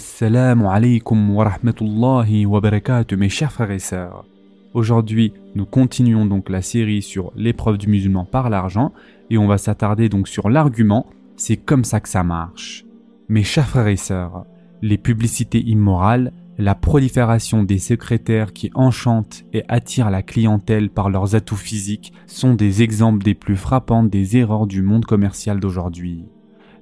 Assalamu 0.00 0.70
alaikum 0.70 1.36
wa 1.36 1.44
rahmatullahi 1.44 2.46
wa 2.46 2.58
barakatuh 2.62 3.18
mes 3.18 3.28
chers 3.28 3.52
frères 3.52 3.70
et 3.70 3.78
sœurs. 3.78 4.24
Aujourd'hui, 4.72 5.34
nous 5.54 5.66
continuons 5.66 6.24
donc 6.24 6.48
la 6.48 6.62
série 6.62 7.02
sur 7.02 7.32
l'épreuve 7.36 7.76
du 7.76 7.86
musulman 7.86 8.24
par 8.24 8.48
l'argent 8.48 8.94
et 9.28 9.36
on 9.36 9.46
va 9.46 9.58
s'attarder 9.58 10.08
donc 10.08 10.26
sur 10.26 10.48
l'argument 10.48 11.04
c'est 11.36 11.58
comme 11.58 11.84
ça 11.84 12.00
que 12.00 12.08
ça 12.08 12.24
marche. 12.24 12.86
Mes 13.28 13.42
chers 13.42 13.68
frères 13.68 13.88
et 13.88 13.96
sœurs, 13.96 14.46
les 14.80 14.96
publicités 14.96 15.60
immorales, 15.60 16.32
la 16.56 16.74
prolifération 16.74 17.62
des 17.62 17.78
secrétaires 17.78 18.54
qui 18.54 18.70
enchantent 18.74 19.44
et 19.52 19.64
attirent 19.68 20.08
la 20.08 20.22
clientèle 20.22 20.88
par 20.88 21.10
leurs 21.10 21.34
atouts 21.34 21.56
physiques 21.56 22.14
sont 22.26 22.54
des 22.54 22.80
exemples 22.80 23.22
des 23.22 23.34
plus 23.34 23.56
frappants 23.56 24.04
des 24.04 24.38
erreurs 24.38 24.66
du 24.66 24.80
monde 24.80 25.04
commercial 25.04 25.60
d'aujourd'hui. 25.60 26.24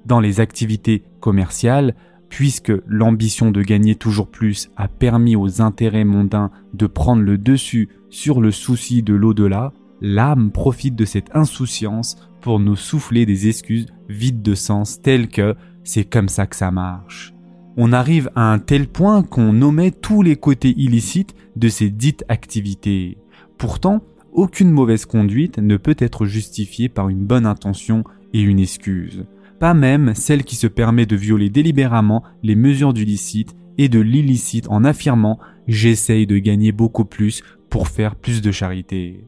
Dans 0.05 0.21
les 0.21 0.39
activités 0.39 1.03
commerciales, 1.19 1.93
puisque 2.29 2.71
l'ambition 2.87 3.51
de 3.51 3.61
gagner 3.61 3.95
toujours 3.95 4.27
plus 4.27 4.69
a 4.77 4.87
permis 4.87 5.35
aux 5.35 5.61
intérêts 5.61 6.05
mondains 6.05 6.51
de 6.73 6.87
prendre 6.87 7.23
le 7.23 7.37
dessus 7.37 7.89
sur 8.09 8.39
le 8.39 8.51
souci 8.51 9.03
de 9.03 9.13
l'au-delà, 9.13 9.73
l'âme 10.01 10.51
profite 10.51 10.95
de 10.95 11.05
cette 11.05 11.35
insouciance 11.35 12.15
pour 12.41 12.59
nous 12.59 12.75
souffler 12.75 13.25
des 13.25 13.47
excuses 13.47 13.87
vides 14.07 14.41
de 14.41 14.55
sens 14.55 15.01
telles 15.01 15.27
que 15.27 15.55
c'est 15.83 16.05
comme 16.05 16.29
ça 16.29 16.47
que 16.47 16.55
ça 16.55 16.71
marche. 16.71 17.33
On 17.77 17.93
arrive 17.93 18.29
à 18.35 18.51
un 18.51 18.59
tel 18.59 18.87
point 18.87 19.23
qu'on 19.23 19.61
omet 19.61 19.91
tous 19.91 20.21
les 20.21 20.35
côtés 20.35 20.73
illicites 20.77 21.35
de 21.55 21.69
ces 21.69 21.89
dites 21.89 22.25
activités. 22.27 23.17
Pourtant, 23.57 24.03
aucune 24.31 24.71
mauvaise 24.71 25.05
conduite 25.05 25.57
ne 25.57 25.77
peut 25.77 25.95
être 25.97 26.25
justifiée 26.25 26.89
par 26.89 27.09
une 27.09 27.25
bonne 27.25 27.45
intention 27.45 28.03
et 28.33 28.41
une 28.41 28.59
excuse 28.59 29.25
pas 29.59 29.73
même 29.73 30.15
celle 30.15 30.43
qui 30.43 30.55
se 30.55 30.67
permet 30.67 31.05
de 31.05 31.15
violer 31.15 31.49
délibérément 31.49 32.23
les 32.43 32.55
mesures 32.55 32.93
du 32.93 33.05
licite 33.05 33.55
et 33.77 33.89
de 33.89 33.99
l'illicite 33.99 34.67
en 34.69 34.83
affirmant 34.83 35.39
j'essaye 35.67 36.27
de 36.27 36.37
gagner 36.37 36.71
beaucoup 36.71 37.05
plus 37.05 37.43
pour 37.69 37.87
faire 37.87 38.15
plus 38.15 38.41
de 38.41 38.51
charité. 38.51 39.25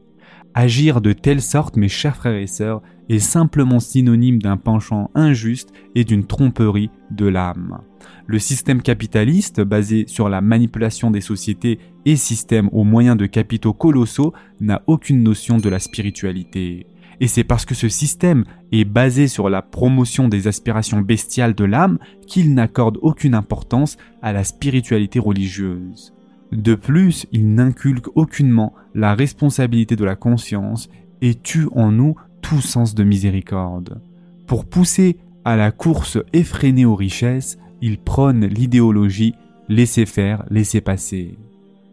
Agir 0.54 1.00
de 1.00 1.12
telle 1.12 1.40
sorte, 1.40 1.76
mes 1.76 1.88
chers 1.88 2.16
frères 2.16 2.34
et 2.34 2.46
sœurs, 2.46 2.82
est 3.08 3.18
simplement 3.18 3.80
synonyme 3.80 4.40
d'un 4.40 4.58
penchant 4.58 5.10
injuste 5.14 5.72
et 5.94 6.04
d'une 6.04 6.26
tromperie 6.26 6.90
de 7.10 7.26
l'âme. 7.26 7.80
Le 8.26 8.38
système 8.38 8.82
capitaliste, 8.82 9.62
basé 9.62 10.04
sur 10.06 10.28
la 10.28 10.40
manipulation 10.42 11.10
des 11.10 11.22
sociétés 11.22 11.78
et 12.04 12.16
système 12.16 12.68
aux 12.72 12.84
moyens 12.84 13.16
de 13.16 13.26
capitaux 13.26 13.72
colossaux, 13.72 14.34
n'a 14.60 14.82
aucune 14.86 15.22
notion 15.22 15.56
de 15.56 15.68
la 15.70 15.78
spiritualité. 15.78 16.86
Et 17.22 17.28
c'est 17.28 17.44
parce 17.44 17.64
que 17.64 17.76
ce 17.76 17.88
système 17.88 18.44
est 18.72 18.84
basé 18.84 19.28
sur 19.28 19.48
la 19.48 19.62
promotion 19.62 20.26
des 20.26 20.48
aspirations 20.48 21.00
bestiales 21.00 21.54
de 21.54 21.62
l'âme 21.62 22.00
qu'il 22.26 22.52
n'accorde 22.52 22.98
aucune 23.00 23.36
importance 23.36 23.96
à 24.22 24.32
la 24.32 24.42
spiritualité 24.42 25.20
religieuse. 25.20 26.12
De 26.50 26.74
plus, 26.74 27.28
il 27.30 27.54
n'inculque 27.54 28.08
aucunement 28.16 28.72
la 28.96 29.14
responsabilité 29.14 29.94
de 29.94 30.04
la 30.04 30.16
conscience 30.16 30.90
et 31.20 31.36
tue 31.36 31.68
en 31.76 31.92
nous 31.92 32.16
tout 32.40 32.60
sens 32.60 32.92
de 32.92 33.04
miséricorde. 33.04 34.02
Pour 34.48 34.64
pousser 34.64 35.16
à 35.44 35.54
la 35.54 35.70
course 35.70 36.18
effrénée 36.32 36.86
aux 36.86 36.96
richesses, 36.96 37.56
il 37.80 37.98
prône 37.98 38.46
l'idéologie 38.46 39.36
laisser 39.68 40.06
faire, 40.06 40.44
laisser 40.50 40.80
passer. 40.80 41.38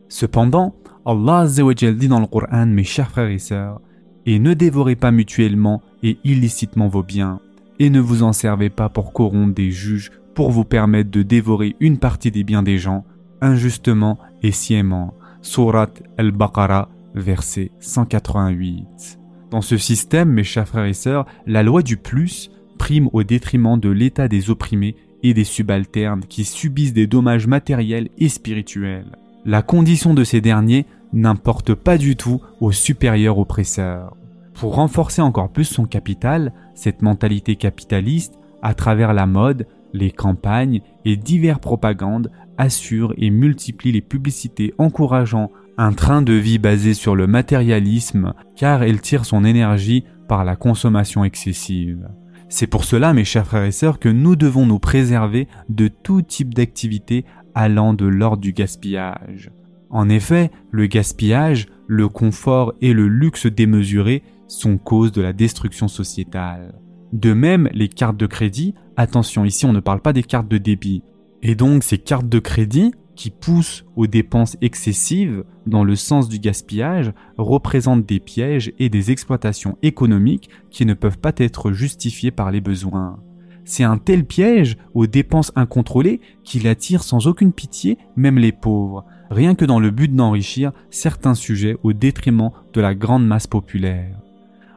Cependant, 0.08 0.74
Allah 1.06 1.46
dit 1.46 2.08
dans 2.08 2.20
le 2.20 2.26
Coran, 2.26 2.66
mes 2.66 2.84
chers 2.84 3.12
frères 3.12 3.30
et 3.30 3.38
sœurs, 3.38 3.80
et 4.26 4.40
ne 4.40 4.54
dévorez 4.54 4.96
pas 4.96 5.12
mutuellement 5.12 5.82
et 6.04 6.18
illicitement 6.24 6.88
vos 6.88 7.04
biens, 7.04 7.40
et 7.80 7.90
ne 7.90 8.00
vous 8.00 8.24
en 8.24 8.34
servez 8.34 8.70
pas 8.70 8.90
pour 8.90 9.14
corrompre 9.14 9.54
des 9.54 9.72
juges 9.72 10.12
pour 10.36 10.52
vous 10.52 10.66
permettre 10.66 11.12
de 11.12 11.22
dévorer 11.22 11.76
une 11.80 11.98
partie 11.98 12.32
des 12.32 12.44
biens 12.44 12.64
des 12.64 12.78
gens, 12.78 13.06
injustement 13.42 14.18
et 14.44 14.52
sciemment. 14.52 15.14
Surat 15.42 15.90
al-Baqarah, 16.18 16.90
verset 17.16 17.72
188. 17.80 19.20
Dans 19.52 19.62
ce 19.62 19.78
système, 19.78 20.30
mes 20.30 20.44
chers 20.44 20.68
frères 20.68 20.86
et 20.86 20.94
sœurs, 20.94 21.26
la 21.48 21.64
loi 21.64 21.82
du 21.82 21.98
plus 21.98 22.52
prime 22.78 23.10
au 23.14 23.24
détriment 23.24 23.80
de 23.80 23.90
l'état 23.90 24.28
des 24.28 24.50
opprimés 24.50 24.96
et 25.24 25.34
des 25.34 25.44
subalternes 25.44 26.24
qui 26.28 26.46
subissent 26.46 26.94
des 26.94 27.08
dommages 27.08 27.48
matériels 27.48 28.10
et 28.18 28.30
spirituels. 28.30 29.18
La 29.46 29.62
condition 29.62 30.14
de 30.14 30.24
ces 30.24 30.42
derniers 30.42 30.86
n'importe 31.14 31.74
pas 31.74 31.98
du 31.98 32.16
tout 32.16 32.42
aux 32.60 32.72
supérieurs 32.72 33.40
oppresseurs. 33.40 34.16
Pour 34.54 34.76
renforcer 34.76 35.22
encore 35.22 35.52
plus 35.52 35.66
son 35.66 35.86
capital, 35.86 36.54
cette 36.76 37.02
mentalité 37.02 37.56
capitaliste, 37.56 38.34
à 38.62 38.74
travers 38.74 39.14
la 39.14 39.26
mode, 39.26 39.68
les 39.94 40.12
campagnes 40.12 40.82
et 41.06 41.16
diverses 41.16 41.62
propagandes, 41.62 42.32
assure 42.58 43.14
et 43.18 43.30
multiplie 43.30 43.92
les 43.92 44.02
publicités 44.02 44.74
encourageant 44.78 45.50
un 45.78 45.94
train 45.94 46.22
de 46.22 46.34
vie 46.34 46.60
basé 46.60 46.94
sur 46.94 47.16
le 47.16 47.26
matérialisme 47.26 48.34
car 48.58 48.84
elle 48.84 49.00
tire 49.00 49.24
son 49.24 49.46
énergie 49.46 50.04
par 50.28 50.44
la 50.44 50.58
consommation 50.58 51.24
excessive. 51.24 52.10
C'est 52.50 52.68
pour 52.68 52.84
cela, 52.84 53.14
mes 53.14 53.24
chers 53.24 53.46
frères 53.46 53.64
et 53.64 53.72
sœurs, 53.72 54.00
que 54.00 54.10
nous 54.10 54.36
devons 54.36 54.66
nous 54.66 54.80
préserver 54.80 55.48
de 55.70 55.88
tout 55.88 56.22
type 56.22 56.54
d'activité 56.54 57.24
allant 57.56 57.94
de 57.94 58.06
l'ordre 58.06 58.42
du 58.42 58.52
gaspillage. 58.52 59.52
En 59.90 60.10
effet, 60.10 60.52
le 60.72 60.86
gaspillage, 60.86 61.68
le 61.88 62.08
confort 62.08 62.74
et 62.82 62.94
le 62.94 63.08
luxe 63.08 63.48
démesuré 63.48 64.24
sont 64.48 64.78
cause 64.78 65.12
de 65.12 65.22
la 65.22 65.34
destruction 65.34 65.88
sociétale. 65.88 66.80
De 67.14 67.34
même, 67.34 67.70
les 67.74 67.90
cartes 67.90 68.18
de 68.18 68.28
crédit, 68.28 68.76
attention 68.98 69.46
ici 69.46 69.66
on 69.66 69.74
ne 69.74 69.80
parle 69.80 70.02
pas 70.02 70.14
des 70.14 70.24
cartes 70.24 70.48
de 70.48 70.60
débit, 70.60 71.04
et 71.42 71.56
donc 71.56 71.84
ces 71.84 71.98
cartes 71.98 72.30
de 72.30 72.40
crédit 72.40 72.92
qui 73.16 73.32
poussent 73.32 73.86
aux 73.96 74.08
dépenses 74.08 74.56
excessives 74.62 75.44
dans 75.66 75.84
le 75.84 75.96
sens 75.96 76.30
du 76.30 76.40
gaspillage 76.40 77.12
représentent 77.38 78.06
des 78.06 78.20
pièges 78.20 78.72
et 78.80 78.90
des 78.90 79.12
exploitations 79.12 79.78
économiques 79.82 80.50
qui 80.70 80.86
ne 80.86 80.94
peuvent 80.94 81.18
pas 81.18 81.34
être 81.38 81.72
justifiées 81.72 82.32
par 82.32 82.52
les 82.52 82.62
besoins. 82.62 83.20
C'est 83.66 83.84
un 83.84 83.98
tel 83.98 84.24
piège 84.26 84.78
aux 84.94 85.06
dépenses 85.06 85.52
incontrôlées 85.56 86.22
qu'il 86.44 86.68
attire 86.68 87.04
sans 87.04 87.28
aucune 87.28 87.52
pitié 87.52 87.98
même 88.16 88.38
les 88.38 88.52
pauvres, 88.52 89.06
rien 89.30 89.56
que 89.56 89.66
dans 89.66 89.80
le 89.80 89.92
but 89.92 90.14
d'enrichir 90.14 90.72
certains 90.90 91.36
sujets 91.36 91.78
au 91.84 91.94
détriment 91.94 92.52
de 92.74 92.82
la 92.82 92.96
grande 92.96 93.26
masse 93.26 93.48
populaire. 93.48 94.18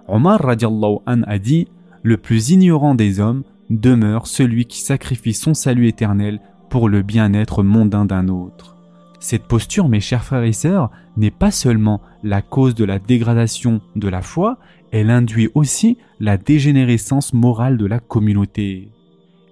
Omar 0.09 0.41
radiallahu 0.41 0.99
an 1.07 1.23
a 1.27 1.39
dit 1.39 1.69
Le 2.03 2.17
plus 2.17 2.51
ignorant 2.51 2.95
des 2.95 3.21
hommes 3.21 3.45
demeure 3.71 4.27
celui 4.27 4.67
qui 4.67 4.81
sacrifie 4.81 5.35
son 5.35 5.55
salut 5.55 5.89
éternel 5.89 6.41
pour 6.69 6.89
le 6.89 7.03
bien-être 7.03 7.63
mondain 7.63 8.05
d'un 8.05 8.29
autre. 8.29 8.77
Cette 9.21 9.45
posture, 9.45 9.89
mes 9.89 10.01
chers 10.01 10.25
frères 10.25 10.43
et 10.43 10.53
sœurs, 10.53 10.91
n'est 11.17 11.31
pas 11.31 11.51
seulement 11.51 12.01
la 12.25 12.43
cause 12.43 12.75
de 12.75 12.85
la 12.85 12.99
dégradation 12.99 13.81
de 13.95 14.09
la 14.09 14.21
foi, 14.21 14.59
elle 14.91 15.11
induit 15.11 15.49
aussi 15.55 15.97
la 16.19 16.37
dégénérescence 16.37 17.33
morale 17.33 17.79
de 17.79 17.87
la 17.87 18.01
communauté. 18.01 18.91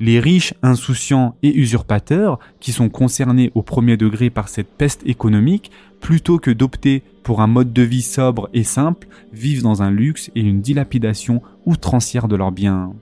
Les 0.03 0.19
riches, 0.19 0.55
insouciants 0.63 1.37
et 1.43 1.55
usurpateurs, 1.55 2.39
qui 2.59 2.73
sont 2.73 2.89
concernés 2.89 3.53
au 3.55 3.63
premier 3.63 3.99
degré 3.99 4.31
par 4.31 4.49
cette 4.49 4.71
peste 4.71 5.07
économique, 5.07 5.71
plutôt 6.01 6.39
que 6.39 6.51
d'opter 6.51 7.03
pour 7.23 7.43
un 7.43 7.47
mode 7.47 7.75
de 7.75 7.83
vie 7.83 8.01
sobre 8.01 8.49
et 8.55 8.65
simple, 8.65 9.09
vivent 9.35 9.63
dans 9.63 9.83
un 9.83 9.91
luxe 9.91 10.31
et 10.35 10.41
une 10.41 10.63
dilapidation 10.63 11.43
outrancière 11.67 12.29
de 12.29 12.37
leurs 12.37 12.51
biens. 12.51 12.95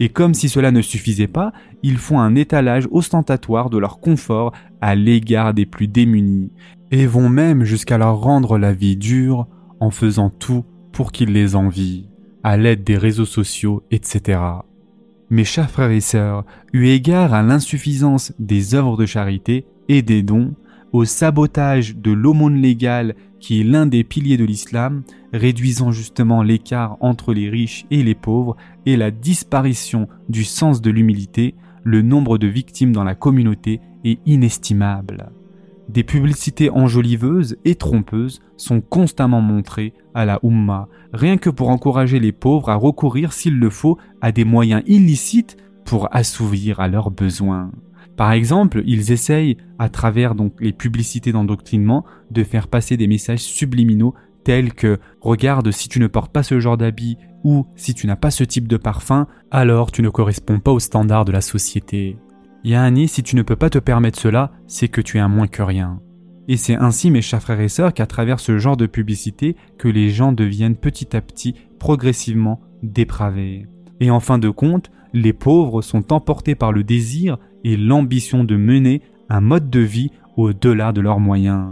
Et 0.00 0.08
comme 0.08 0.32
si 0.32 0.48
cela 0.48 0.70
ne 0.70 0.80
suffisait 0.80 1.26
pas, 1.26 1.52
ils 1.82 1.98
font 1.98 2.18
un 2.18 2.34
étalage 2.34 2.88
ostentatoire 2.90 3.68
de 3.68 3.76
leur 3.76 4.00
confort 4.00 4.52
à 4.80 4.94
l'égard 4.94 5.52
des 5.52 5.66
plus 5.66 5.86
démunis, 5.86 6.50
et 6.90 7.06
vont 7.06 7.28
même 7.28 7.64
jusqu'à 7.64 7.98
leur 7.98 8.22
rendre 8.22 8.56
la 8.56 8.72
vie 8.72 8.96
dure 8.96 9.46
en 9.80 9.90
faisant 9.90 10.30
tout 10.30 10.64
pour 10.92 11.12
qu'ils 11.12 11.32
les 11.32 11.56
envient, 11.56 12.08
à 12.42 12.56
l'aide 12.56 12.84
des 12.84 12.96
réseaux 12.96 13.26
sociaux, 13.26 13.82
etc. 13.90 14.40
Mes 15.30 15.44
chers 15.44 15.70
frères 15.70 15.90
et 15.90 16.00
sœurs, 16.00 16.44
eu 16.72 16.86
égard 16.86 17.34
à 17.34 17.42
l'insuffisance 17.42 18.32
des 18.38 18.74
œuvres 18.74 18.96
de 18.96 19.04
charité 19.04 19.66
et 19.88 20.00
des 20.00 20.22
dons, 20.22 20.54
au 20.92 21.04
sabotage 21.04 21.96
de 21.96 22.12
l'aumône 22.12 22.62
légale 22.62 23.14
qui 23.38 23.60
est 23.60 23.64
l'un 23.64 23.84
des 23.84 24.04
piliers 24.04 24.38
de 24.38 24.46
l'islam, 24.46 25.02
réduisant 25.34 25.90
justement 25.90 26.42
l'écart 26.42 26.96
entre 27.00 27.34
les 27.34 27.50
riches 27.50 27.84
et 27.90 28.02
les 28.02 28.14
pauvres 28.14 28.56
et 28.86 28.96
la 28.96 29.10
disparition 29.10 30.08
du 30.30 30.44
sens 30.44 30.80
de 30.80 30.90
l'humilité, 30.90 31.54
le 31.84 32.00
nombre 32.00 32.38
de 32.38 32.46
victimes 32.46 32.92
dans 32.92 33.04
la 33.04 33.14
communauté 33.14 33.80
est 34.04 34.20
inestimable. 34.24 35.30
Des 35.88 36.04
publicités 36.04 36.68
enjoliveuses 36.70 37.56
et 37.64 37.74
trompeuses 37.74 38.40
sont 38.58 38.82
constamment 38.82 39.40
montrées 39.40 39.94
à 40.14 40.26
la 40.26 40.38
Ummah, 40.42 40.88
rien 41.14 41.38
que 41.38 41.48
pour 41.48 41.70
encourager 41.70 42.20
les 42.20 42.32
pauvres 42.32 42.68
à 42.68 42.74
recourir, 42.74 43.32
s'il 43.32 43.58
le 43.58 43.70
faut, 43.70 43.96
à 44.20 44.30
des 44.30 44.44
moyens 44.44 44.82
illicites 44.86 45.56
pour 45.86 46.14
assouvir 46.14 46.80
à 46.80 46.88
leurs 46.88 47.10
besoins. 47.10 47.70
Par 48.18 48.32
exemple, 48.32 48.82
ils 48.84 49.12
essayent, 49.12 49.56
à 49.78 49.88
travers 49.88 50.34
les 50.60 50.72
publicités 50.72 51.32
d'endoctrinement, 51.32 52.04
de 52.30 52.44
faire 52.44 52.68
passer 52.68 52.96
des 52.96 53.06
messages 53.06 53.40
subliminaux 53.40 54.12
tels 54.44 54.74
que 54.74 54.98
regarde 55.20 55.70
si 55.70 55.88
tu 55.88 56.00
ne 56.00 56.06
portes 56.06 56.32
pas 56.32 56.42
ce 56.42 56.60
genre 56.60 56.76
d'habit 56.76 57.16
ou 57.44 57.66
si 57.76 57.94
tu 57.94 58.06
n'as 58.06 58.16
pas 58.16 58.30
ce 58.30 58.44
type 58.44 58.68
de 58.68 58.76
parfum, 58.76 59.26
alors 59.50 59.92
tu 59.92 60.02
ne 60.02 60.10
corresponds 60.10 60.58
pas 60.58 60.72
aux 60.72 60.80
standards 60.80 61.24
de 61.24 61.32
la 61.32 61.40
société. 61.40 62.18
Yani, 62.68 63.08
si 63.08 63.22
tu 63.22 63.34
ne 63.34 63.40
peux 63.40 63.56
pas 63.56 63.70
te 63.70 63.78
permettre 63.78 64.20
cela, 64.20 64.52
c'est 64.66 64.88
que 64.88 65.00
tu 65.00 65.16
es 65.16 65.20
un 65.20 65.28
moins 65.28 65.46
que 65.46 65.62
rien. 65.62 66.02
Et 66.48 66.58
c'est 66.58 66.76
ainsi, 66.76 67.10
mes 67.10 67.22
chers 67.22 67.40
frères 67.40 67.62
et 67.62 67.68
sœurs, 67.70 67.94
qu'à 67.94 68.04
travers 68.04 68.40
ce 68.40 68.58
genre 68.58 68.76
de 68.76 68.84
publicité, 68.84 69.56
que 69.78 69.88
les 69.88 70.10
gens 70.10 70.32
deviennent 70.32 70.76
petit 70.76 71.16
à 71.16 71.22
petit, 71.22 71.54
progressivement, 71.78 72.60
dépravés. 72.82 73.66
Et 74.00 74.10
en 74.10 74.20
fin 74.20 74.36
de 74.36 74.50
compte, 74.50 74.90
les 75.14 75.32
pauvres 75.32 75.80
sont 75.80 76.12
emportés 76.12 76.54
par 76.54 76.72
le 76.72 76.84
désir 76.84 77.38
et 77.64 77.78
l'ambition 77.78 78.44
de 78.44 78.56
mener 78.56 79.00
un 79.30 79.40
mode 79.40 79.70
de 79.70 79.80
vie 79.80 80.10
au-delà 80.36 80.92
de 80.92 81.00
leurs 81.00 81.20
moyens. 81.20 81.70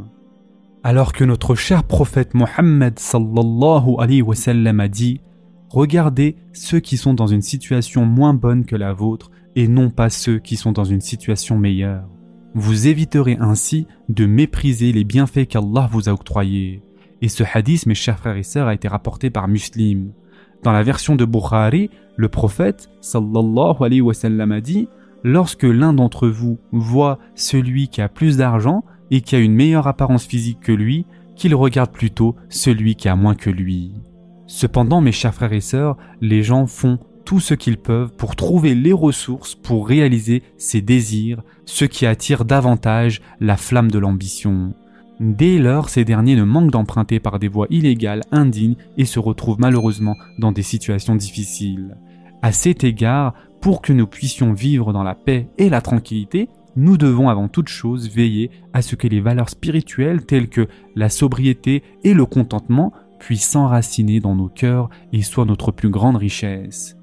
Alors 0.83 1.13
que 1.13 1.25
notre 1.25 1.55
cher 1.55 1.85
prophète 1.85 2.33
Mohammed 2.33 2.99
sallallahu 2.99 3.97
a 3.99 4.89
dit 4.89 5.21
Regardez 5.69 6.37
ceux 6.55 6.81
qui 6.81 6.97
sont 6.97 7.13
dans 7.13 7.27
une 7.27 7.43
situation 7.43 8.07
moins 8.07 8.33
bonne 8.33 8.65
que 8.65 8.77
la 8.77 8.95
vôtre 8.95 9.31
et 9.57 9.67
non 9.67 9.91
pas 9.91 10.11
ceux 10.11 10.39
qui 10.39 10.57
sont 10.57 10.73
dans 10.73 10.85
une 10.85 11.01
situation 11.01 11.59
meilleure. 11.59 12.05
Vous 12.55 12.87
éviterez 12.87 13.37
ainsi 13.41 13.87
de 14.09 14.27
mépriser 14.27 14.93
les 14.93 15.05
bienfaits 15.05 15.47
qu'Allah 15.49 15.89
vous 15.91 16.09
a 16.09 16.13
octroyés. 16.13 16.83
Et 17.23 17.29
ce 17.29 17.43
hadith, 17.43 17.87
mes 17.87 17.95
chers 17.95 18.19
frères 18.19 18.37
et 18.37 18.43
sœurs, 18.43 18.69
a 18.69 18.75
été 18.75 18.87
rapporté 18.87 19.31
par 19.31 19.49
Muslim. 19.49 20.13
Dans 20.63 20.73
la 20.73 20.83
version 20.83 21.17
de 21.17 21.25
Bukhari, 21.25 21.91
le 22.17 22.29
prophète 22.29 22.91
sallallahu 23.01 23.77
alayhi 23.81 24.01
wa 24.03 24.15
sallam 24.15 24.53
a 24.53 24.61
dit 24.61 24.89
Lorsque 25.23 25.65
l'un 25.65 25.93
d'entre 25.93 26.29
vous 26.29 26.59
voit 26.73 27.19
celui 27.35 27.89
qui 27.89 28.01
a 28.01 28.09
plus 28.09 28.37
d'argent 28.37 28.85
et 29.11 29.23
qui 29.23 29.37
a 29.37 29.39
une 29.39 29.55
meilleure 29.55 29.87
apparence 29.87 30.27
physique 30.27 30.61
que 30.61 30.73
lui, 30.73 31.07
qu'il 31.35 31.55
regarde 31.55 31.91
plutôt 31.91 32.37
celui 32.49 32.95
qui 32.95 33.09
a 33.09 33.17
moins 33.17 33.35
que 33.35 33.51
lui. 33.51 33.93
Cependant, 34.47 35.01
mes 35.01 35.13
chers 35.13 35.35
frères 35.35 35.53
et 35.53 35.61
sœurs, 35.61 35.97
les 36.21 36.43
gens 36.43 36.67
font 36.67 36.99
tout 37.27 37.41
ce 37.41 37.53
qu'ils 37.53 37.77
peuvent 37.77 38.13
pour 38.17 38.37
trouver 38.37 38.75
les 38.75 38.93
ressources 38.93 39.57
pour 39.57 39.87
réaliser 39.87 40.43
ces 40.57 40.81
désirs, 40.81 41.43
ce 41.67 41.85
qui 41.85 42.07
attire 42.07 42.47
davantage 42.47 43.21
la 43.41 43.59
flamme 43.59 43.91
de 43.91 43.99
l'ambition. 43.99 44.73
Dès 45.19 45.59
lors, 45.59 45.89
ces 45.89 46.05
derniers 46.05 46.37
ne 46.37 46.45
manquent 46.45 46.71
d'emprunter 46.71 47.21
par 47.21 47.39
des 47.39 47.49
voies 47.49 47.67
illégales, 47.69 48.23
indignes 48.31 48.77
et 48.97 49.05
se 49.05 49.19
retrouvent 49.19 49.59
malheureusement 49.59 50.15
dans 50.39 50.53
des 50.53 50.63
situations 50.63 51.17
difficiles. 51.17 51.97
À 52.43 52.53
cet 52.53 52.85
égard, 52.85 53.35
pour 53.61 53.83
que 53.83 53.93
nous 53.93 54.07
puissions 54.07 54.53
vivre 54.53 54.93
dans 54.93 55.03
la 55.03 55.15
paix 55.15 55.49
et 55.59 55.69
la 55.69 55.81
tranquillité, 55.81 56.49
nous 56.77 56.97
devons 56.97 57.29
avant 57.29 57.49
toute 57.49 57.69
chose 57.69 58.09
veiller 58.09 58.51
à 58.73 58.83
ce 58.83 58.95
que 58.95 59.09
les 59.09 59.21
valeurs 59.21 59.49
spirituelles 59.49 60.25
telles 60.27 60.49
que 60.49 60.69
la 60.95 61.09
sobriété 61.09 61.83
et 62.05 62.15
le 62.15 62.27
contentement 62.27 62.93
puissent 63.19 63.49
s'enraciner 63.49 64.21
dans 64.21 64.37
nos 64.37 64.49
cœurs 64.49 64.91
et 65.13 65.23
soient 65.23 65.47
notre 65.47 65.73
plus 65.73 65.89
grande 65.89 66.17
richesse. 66.17 66.96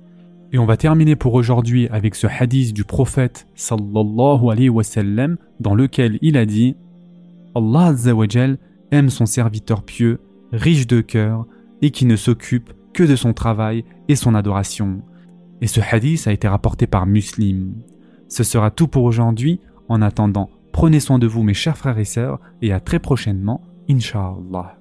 Et 0.54 0.60
on 0.60 0.66
va 0.66 0.78
terminer 0.78 1.16
pour 1.16 1.34
aujourd'hui 1.34 1.88
avec 1.88 2.14
ce 2.14 2.28
hadith 2.28 2.74
du 2.74 2.84
prophète 2.84 3.48
sallallahu 3.56 4.52
alayhi 4.52 4.70
wa 4.70 4.84
sallam 4.84 5.38
dans 5.60 5.74
lequel 5.74 6.20
il 6.22 6.38
a 6.38 6.46
dit 6.46 6.76
Allah 7.56 7.88
Azzawajal 7.88 8.60
aime 8.92 9.10
son 9.10 9.26
serviteur 9.26 9.82
pieux, 9.82 10.20
riche 10.52 10.86
de 10.86 11.02
cœur 11.02 11.48
et 11.82 11.90
qui 11.90 12.06
ne 12.06 12.16
s'occupe 12.16 12.72
que 12.94 13.02
de 13.02 13.16
son 13.16 13.34
travail 13.34 13.84
et 14.08 14.16
son 14.16 14.36
adoration. 14.36 15.02
Et 15.62 15.68
ce 15.68 15.82
hadith 15.82 16.28
a 16.28 16.32
été 16.32 16.48
rapporté 16.48 16.86
par 16.86 17.08
Muslim. 17.08 17.74
Ce 18.30 18.44
sera 18.44 18.70
tout 18.70 18.88
pour 18.88 19.06
aujourd'hui. 19.06 19.60
En 19.90 20.04
attendant, 20.04 20.52
prenez 20.72 21.00
soin 21.00 21.18
de 21.18 21.26
vous 21.26 21.42
mes 21.42 21.56
chers 21.56 21.78
frères 21.78 21.98
et 21.98 22.06
sœurs 22.06 22.40
et 22.62 22.72
à 22.72 22.80
très 22.80 23.00
prochainement, 23.00 23.62
Inch'Allah. 23.90 24.78